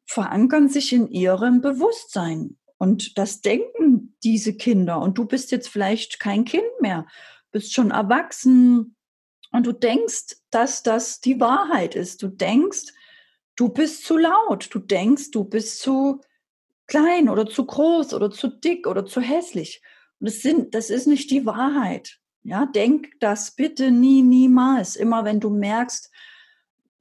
verankern 0.05 0.69
sich 0.69 0.93
in 0.93 1.09
ihrem 1.09 1.61
Bewusstsein. 1.61 2.57
Und 2.77 3.17
das 3.17 3.41
denken 3.41 3.86
diese 4.23 4.55
Kinder. 4.55 4.99
Und 4.99 5.17
du 5.17 5.25
bist 5.25 5.51
jetzt 5.51 5.69
vielleicht 5.69 6.19
kein 6.19 6.45
Kind 6.45 6.69
mehr, 6.79 7.05
bist 7.51 7.73
schon 7.73 7.91
erwachsen 7.91 8.95
und 9.51 9.65
du 9.65 9.71
denkst, 9.71 10.37
dass 10.51 10.83
das 10.83 11.21
die 11.21 11.39
Wahrheit 11.39 11.95
ist. 11.95 12.21
Du 12.21 12.27
denkst, 12.27 12.93
du 13.55 13.69
bist 13.69 14.05
zu 14.05 14.17
laut. 14.17 14.69
Du 14.71 14.79
denkst, 14.79 15.31
du 15.31 15.43
bist 15.43 15.79
zu 15.79 16.21
klein 16.87 17.29
oder 17.29 17.45
zu 17.45 17.65
groß 17.65 18.13
oder 18.13 18.31
zu 18.31 18.47
dick 18.47 18.87
oder 18.87 19.05
zu 19.05 19.21
hässlich. 19.21 19.81
Und 20.19 20.29
das 20.29 20.41
sind, 20.41 20.73
das 20.73 20.89
ist 20.89 21.07
nicht 21.07 21.29
die 21.31 21.45
Wahrheit. 21.45 22.17
Ja, 22.43 22.65
denk 22.65 23.19
das 23.19 23.55
bitte 23.55 23.91
nie, 23.91 24.21
niemals. 24.21 24.95
Immer 24.95 25.25
wenn 25.25 25.39
du 25.39 25.49
merkst, 25.49 26.09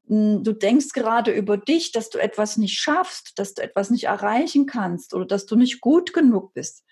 hm, 0.08 0.42
du 0.42 0.52
denkst 0.52 0.88
gerade 0.88 1.30
über 1.32 1.56
dich, 1.56 1.92
dass 1.92 2.10
du 2.10 2.18
etwas 2.18 2.56
nicht 2.56 2.78
schaffst, 2.78 3.38
dass 3.38 3.54
du 3.54 3.62
etwas 3.62 3.90
nicht 3.90 4.04
erreichen 4.04 4.66
kannst 4.66 5.14
oder 5.14 5.26
dass 5.26 5.46
du 5.46 5.56
nicht 5.56 5.80
gut 5.80 6.12
genug 6.12 6.52
bist. 6.52 6.84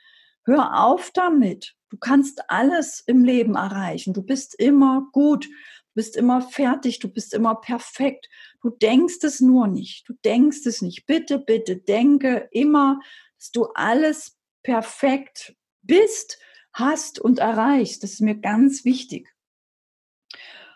Hör 0.45 0.85
auf 0.85 1.11
damit. 1.11 1.75
Du 1.89 1.97
kannst 1.97 2.51
alles 2.51 3.03
im 3.07 3.25
Leben 3.25 3.55
erreichen. 3.55 4.13
Du 4.13 4.23
bist 4.23 4.55
immer 4.59 5.09
gut. 5.13 5.47
Du 5.47 5.95
bist 5.95 6.17
immer 6.17 6.43
fertig. 6.43 6.99
Du 6.99 7.09
bist 7.09 7.33
immer 7.33 7.55
perfekt. 7.55 8.29
Du 8.61 8.71
denkst 8.71 9.23
es 9.23 9.41
nur 9.41 9.69
nicht. 9.69 10.09
Du 10.09 10.15
denkst 10.25 10.67
es 10.67 10.83
nicht. 10.83 11.07
Bitte, 11.07 11.39
bitte 11.39 11.77
denke 11.77 12.49
immer, 12.51 13.01
dass 13.39 13.53
du 13.53 13.67
alles 13.75 14.37
perfekt 14.63 15.55
bist, 15.83 16.39
hast 16.73 17.19
und 17.21 17.39
erreichst. 17.39 18.03
Das 18.03 18.15
ist 18.15 18.21
mir 18.21 18.35
ganz 18.35 18.85
wichtig. 18.85 19.33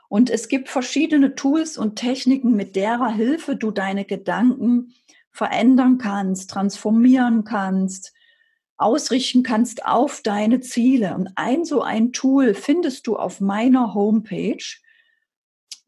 Und 0.08 0.30
es 0.30 0.48
gibt 0.48 0.68
verschiedene 0.70 1.34
Tools 1.34 1.76
und 1.76 1.96
Techniken, 1.96 2.56
mit 2.56 2.76
derer 2.76 3.10
Hilfe 3.10 3.56
du 3.56 3.70
deine 3.70 4.04
Gedanken 4.04 4.94
verändern 5.30 5.98
kannst, 5.98 6.50
transformieren 6.50 7.44
kannst, 7.44 8.14
ausrichten 8.78 9.42
kannst 9.42 9.84
auf 9.84 10.22
deine 10.22 10.60
Ziele. 10.60 11.14
Und 11.14 11.30
ein 11.34 11.64
so 11.64 11.82
ein 11.82 12.12
Tool 12.12 12.54
findest 12.54 13.06
du 13.06 13.16
auf 13.16 13.40
meiner 13.40 13.94
Homepage. 13.94 14.64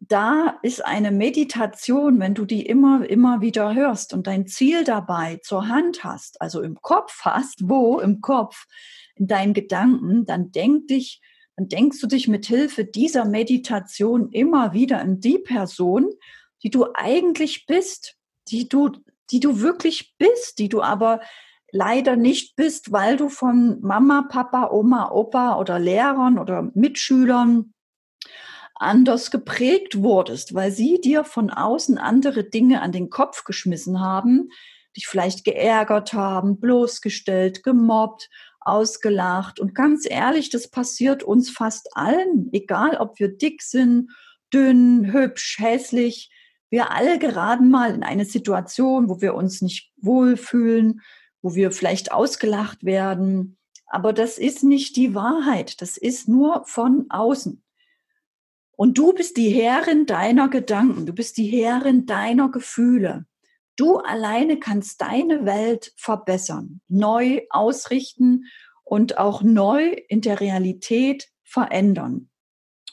Da 0.00 0.58
ist 0.62 0.84
eine 0.84 1.10
Meditation, 1.10 2.20
wenn 2.20 2.34
du 2.34 2.44
die 2.44 2.66
immer, 2.66 3.08
immer 3.08 3.40
wieder 3.40 3.74
hörst 3.74 4.12
und 4.12 4.26
dein 4.26 4.46
Ziel 4.46 4.84
dabei 4.84 5.40
zur 5.42 5.68
Hand 5.68 6.04
hast, 6.04 6.40
also 6.40 6.62
im 6.62 6.80
Kopf 6.82 7.20
hast, 7.22 7.68
wo 7.68 8.00
im 8.00 8.20
Kopf, 8.20 8.66
in 9.14 9.26
deinen 9.26 9.54
Gedanken, 9.54 10.24
dann 10.24 10.50
denk 10.50 10.88
dich 10.88 11.20
dann 11.60 11.68
denkst 11.68 12.00
du 12.00 12.06
dich 12.06 12.26
mit 12.26 12.46
Hilfe 12.46 12.86
dieser 12.86 13.26
Meditation 13.26 14.32
immer 14.32 14.72
wieder 14.72 15.02
in 15.02 15.20
die 15.20 15.38
Person, 15.38 16.10
die 16.62 16.70
du 16.70 16.86
eigentlich 16.94 17.66
bist, 17.66 18.16
die 18.48 18.66
du, 18.66 18.92
die 19.30 19.40
du 19.40 19.60
wirklich 19.60 20.14
bist, 20.16 20.58
die 20.58 20.70
du 20.70 20.80
aber 20.80 21.20
leider 21.72 22.16
nicht 22.16 22.56
bist, 22.56 22.92
weil 22.92 23.16
du 23.16 23.28
von 23.28 23.80
Mama, 23.80 24.26
Papa, 24.28 24.70
Oma, 24.70 25.10
Opa 25.10 25.58
oder 25.58 25.78
Lehrern 25.78 26.38
oder 26.38 26.70
Mitschülern 26.74 27.72
anders 28.74 29.30
geprägt 29.30 30.02
wurdest, 30.02 30.54
weil 30.54 30.72
sie 30.72 31.00
dir 31.00 31.24
von 31.24 31.50
außen 31.50 31.98
andere 31.98 32.44
Dinge 32.44 32.80
an 32.80 32.92
den 32.92 33.10
Kopf 33.10 33.44
geschmissen 33.44 34.00
haben, 34.00 34.48
dich 34.96 35.06
vielleicht 35.06 35.44
geärgert 35.44 36.14
haben, 36.14 36.58
bloßgestellt, 36.58 37.62
gemobbt, 37.62 38.30
ausgelacht. 38.60 39.60
Und 39.60 39.74
ganz 39.74 40.06
ehrlich, 40.08 40.50
das 40.50 40.68
passiert 40.68 41.22
uns 41.22 41.50
fast 41.50 41.96
allen, 41.96 42.48
egal 42.52 42.96
ob 42.96 43.18
wir 43.18 43.28
dick 43.28 43.62
sind, 43.62 44.10
dünn, 44.52 45.12
hübsch, 45.12 45.58
hässlich. 45.58 46.30
Wir 46.70 46.90
alle 46.92 47.18
geraten 47.18 47.70
mal 47.70 47.94
in 47.94 48.02
eine 48.02 48.24
Situation, 48.24 49.08
wo 49.08 49.20
wir 49.20 49.34
uns 49.34 49.60
nicht 49.60 49.92
wohlfühlen, 49.96 51.00
wo 51.42 51.54
wir 51.54 51.72
vielleicht 51.72 52.12
ausgelacht 52.12 52.84
werden. 52.84 53.58
Aber 53.86 54.12
das 54.12 54.38
ist 54.38 54.62
nicht 54.62 54.96
die 54.96 55.14
Wahrheit. 55.14 55.80
Das 55.80 55.96
ist 55.96 56.28
nur 56.28 56.64
von 56.66 57.06
außen. 57.10 57.62
Und 58.76 58.96
du 58.96 59.12
bist 59.12 59.36
die 59.36 59.50
Herrin 59.50 60.06
deiner 60.06 60.48
Gedanken. 60.48 61.06
Du 61.06 61.12
bist 61.12 61.36
die 61.36 61.46
Herrin 61.46 62.06
deiner 62.06 62.50
Gefühle. 62.50 63.26
Du 63.76 63.96
alleine 63.96 64.58
kannst 64.58 65.00
deine 65.00 65.44
Welt 65.46 65.92
verbessern, 65.96 66.80
neu 66.88 67.42
ausrichten 67.50 68.44
und 68.84 69.18
auch 69.18 69.42
neu 69.42 69.94
in 70.08 70.20
der 70.20 70.40
Realität 70.40 71.28
verändern. 71.44 72.28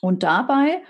Und 0.02 0.24
dabei 0.24 0.84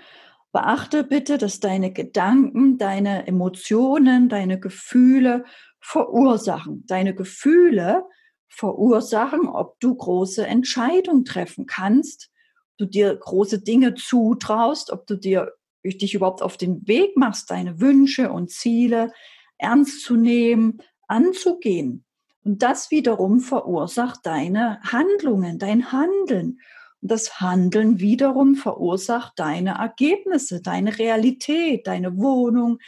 beachte 0.52 1.04
bitte, 1.04 1.38
dass 1.38 1.60
deine 1.60 1.92
Gedanken, 1.92 2.78
deine 2.78 3.26
Emotionen, 3.26 4.28
deine 4.28 4.58
Gefühle 4.60 5.44
verursachen. 5.80 6.84
Deine 6.86 7.14
Gefühle 7.14 8.04
verursachen, 8.48 9.48
ob 9.48 9.78
du 9.80 9.94
große 9.94 10.46
Entscheidungen 10.46 11.24
treffen 11.24 11.66
kannst, 11.66 12.30
du 12.78 12.86
dir 12.86 13.14
große 13.14 13.62
Dinge 13.62 13.94
zutraust, 13.94 14.90
ob 14.90 15.06
du 15.06 15.16
dir 15.16 15.52
dich 15.84 16.14
überhaupt 16.14 16.42
auf 16.42 16.56
den 16.56 16.86
Weg 16.86 17.16
machst, 17.16 17.50
deine 17.50 17.80
Wünsche 17.80 18.30
und 18.30 18.50
Ziele 18.50 19.12
ernst 19.58 20.02
zu 20.02 20.16
nehmen, 20.16 20.82
anzugehen. 21.06 22.04
Und 22.44 22.62
das 22.62 22.90
wiederum 22.90 23.40
verursacht 23.40 24.20
deine 24.24 24.80
Handlungen, 24.82 25.58
dein 25.58 25.92
Handeln. 25.92 26.60
Und 27.00 27.10
das 27.10 27.40
Handeln 27.40 28.00
wiederum 28.00 28.54
verursacht 28.54 29.34
deine 29.36 29.78
Ergebnisse, 29.78 30.62
deine 30.62 30.98
Realität, 30.98 31.86
deine 31.86 32.16
Wohnung, 32.16 32.78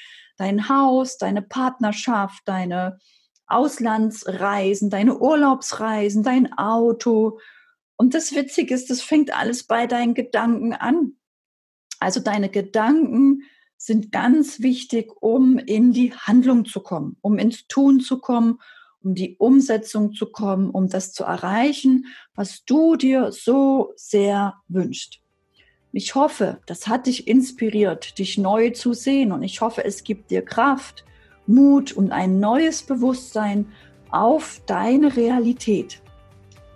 dein 0.41 0.71
Haus, 0.71 1.19
deine 1.19 1.43
Partnerschaft, 1.43 2.43
deine 2.47 2.99
Auslandsreisen, 3.47 4.89
deine 4.89 5.19
Urlaubsreisen, 5.19 6.23
dein 6.23 6.53
Auto. 6.57 7.39
Und 7.97 8.15
das 8.15 8.35
Witzige 8.35 8.75
ist, 8.75 8.89
das 8.89 9.03
fängt 9.03 9.37
alles 9.37 9.65
bei 9.65 9.87
deinen 9.87 10.15
Gedanken 10.15 10.73
an. 10.73 11.17
Also 11.99 12.21
deine 12.21 12.49
Gedanken 12.49 13.43
sind 13.77 14.13
ganz 14.13 14.61
wichtig, 14.61 15.13
um 15.21 15.59
in 15.59 15.93
die 15.93 16.15
Handlung 16.15 16.65
zu 16.65 16.81
kommen, 16.81 17.19
um 17.21 17.39
ins 17.39 17.67
Tun 17.67 18.01
zu 18.01 18.19
kommen, 18.19 18.61
um 19.03 19.15
die 19.15 19.37
Umsetzung 19.37 20.15
zu 20.15 20.33
kommen, 20.33 20.71
um 20.71 20.89
das 20.89 21.13
zu 21.13 21.25
erreichen, 21.25 22.07
was 22.35 22.65
du 22.65 22.97
dir 22.97 23.31
so 23.33 23.93
sehr 23.97 24.55
wünschst. 24.69 25.20
Ich 25.93 26.15
hoffe, 26.15 26.59
das 26.67 26.87
hat 26.87 27.07
dich 27.07 27.27
inspiriert, 27.27 28.19
dich 28.19 28.39
neu 28.39 28.71
zu 28.71 28.93
sehen 28.93 29.33
und 29.33 29.43
ich 29.43 29.61
hoffe, 29.61 29.85
es 29.85 30.05
gibt 30.05 30.31
dir 30.31 30.43
Kraft, 30.43 31.05
Mut 31.49 31.91
und 31.93 32.13
ein 32.13 32.39
neues 32.39 32.83
Bewusstsein 32.85 33.67
auf 34.11 34.63
deine 34.67 35.17
Realität. 35.17 36.01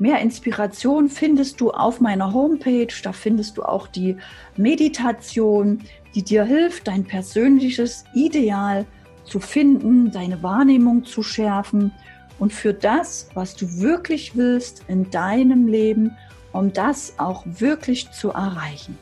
Mehr 0.01 0.19
Inspiration 0.19 1.09
findest 1.09 1.61
du 1.61 1.71
auf 1.71 2.01
meiner 2.01 2.33
Homepage. 2.33 2.93
Da 3.05 3.13
findest 3.13 3.57
du 3.57 3.63
auch 3.63 3.87
die 3.87 4.17
Meditation, 4.57 5.85
die 6.17 6.25
dir 6.25 6.45
hilft, 6.45 6.89
dein 6.89 7.05
persönliches 7.05 8.05
Ideal 8.15 8.85
zu 9.25 9.39
finden, 9.39 10.11
deine 10.11 10.43
Wahrnehmung 10.43 11.05
zu 11.05 11.23
schärfen 11.23 11.93
und 12.41 12.53
für 12.53 12.75
das, 12.75 13.29
was 13.35 13.55
du 13.55 13.81
wirklich 13.81 14.37
willst 14.37 14.83
in 14.89 15.09
deinem 15.11 15.69
Leben, 15.69 16.17
um 16.53 16.73
das 16.73 17.15
auch 17.19 17.45
wirklich 17.47 18.11
zu 18.11 18.31
erreichen. 18.31 18.99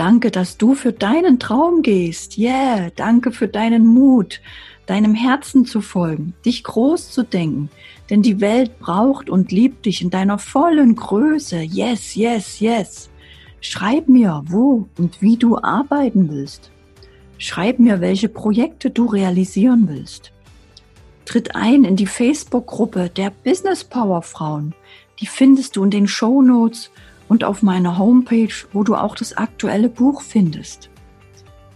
Danke, 0.00 0.30
dass 0.30 0.56
du 0.56 0.74
für 0.74 0.94
deinen 0.94 1.38
Traum 1.38 1.82
gehst. 1.82 2.38
Yeah, 2.38 2.90
danke 2.96 3.32
für 3.32 3.48
deinen 3.48 3.86
Mut, 3.86 4.40
deinem 4.86 5.14
Herzen 5.14 5.66
zu 5.66 5.82
folgen, 5.82 6.32
dich 6.44 6.64
groß 6.64 7.10
zu 7.10 7.22
denken. 7.22 7.68
Denn 8.08 8.22
die 8.22 8.40
Welt 8.40 8.78
braucht 8.78 9.28
und 9.28 9.52
liebt 9.52 9.84
dich 9.84 10.00
in 10.00 10.08
deiner 10.08 10.38
vollen 10.38 10.96
Größe. 10.96 11.60
Yes, 11.60 12.14
yes, 12.14 12.60
yes. 12.60 13.10
Schreib 13.60 14.08
mir, 14.08 14.42
wo 14.46 14.88
und 14.96 15.20
wie 15.20 15.36
du 15.36 15.58
arbeiten 15.58 16.30
willst. 16.30 16.70
Schreib 17.36 17.78
mir, 17.78 18.00
welche 18.00 18.30
Projekte 18.30 18.88
du 18.88 19.04
realisieren 19.04 19.86
willst. 19.86 20.32
Tritt 21.30 21.54
ein 21.54 21.84
in 21.84 21.94
die 21.94 22.08
Facebook-Gruppe 22.08 23.08
der 23.08 23.30
Business 23.30 23.84
Power 23.84 24.20
Frauen. 24.20 24.74
Die 25.20 25.28
findest 25.28 25.76
du 25.76 25.84
in 25.84 25.90
den 25.92 26.08
Show 26.08 26.42
Notes 26.42 26.90
und 27.28 27.44
auf 27.44 27.62
meiner 27.62 27.98
Homepage, 27.98 28.52
wo 28.72 28.82
du 28.82 28.96
auch 28.96 29.14
das 29.14 29.36
aktuelle 29.36 29.88
Buch 29.88 30.22
findest. 30.22 30.90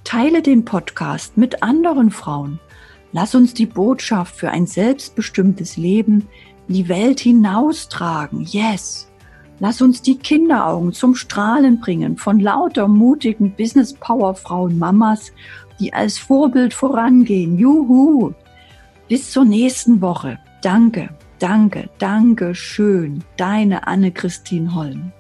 Teile 0.03 0.43
den 0.43 0.65
Podcast 0.65 1.37
mit 1.37 1.63
anderen 1.63 2.11
Frauen. 2.11 2.59
Lass 3.13 3.37
uns 3.37 3.55
die 3.55 3.67
Botschaft 3.67 4.35
für 4.35 4.51
ein 4.51 4.67
selbstbestimmtes 4.67 5.77
Leben 5.77 6.27
in 6.67 6.75
die 6.75 6.89
Welt 6.89 7.21
hinaustragen. 7.21 8.41
Yes! 8.41 9.09
Lass 9.61 9.81
uns 9.81 10.03
die 10.03 10.19
Kinderaugen 10.19 10.93
zum 10.93 11.15
Strahlen 11.15 11.79
bringen 11.79 12.17
von 12.17 12.41
lauter 12.41 12.89
mutigen 12.89 13.55
Business 13.55 13.95
Power 13.95 14.35
Frauen 14.35 14.81
Mamas, 14.81 15.31
die 15.79 15.95
als 15.95 16.19
Vorbild 16.19 16.75
vorangehen. 16.75 17.57
Juhu! 17.57 18.35
Bis 19.09 19.31
zur 19.31 19.45
nächsten 19.45 20.01
Woche. 20.01 20.39
Danke, 20.63 21.11
danke, 21.39 21.91
danke 21.99 22.55
schön. 22.55 23.23
Deine 23.37 23.87
Anne-Christine 23.87 24.75
Holm. 24.75 25.13